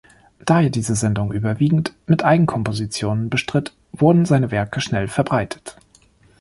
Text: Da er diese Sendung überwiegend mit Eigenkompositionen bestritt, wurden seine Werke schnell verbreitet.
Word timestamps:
Da 0.43 0.61
er 0.61 0.71
diese 0.71 0.95
Sendung 0.95 1.31
überwiegend 1.31 1.93
mit 2.07 2.25
Eigenkompositionen 2.25 3.29
bestritt, 3.29 3.71
wurden 3.91 4.25
seine 4.25 4.49
Werke 4.49 4.81
schnell 4.81 5.07
verbreitet. 5.07 5.77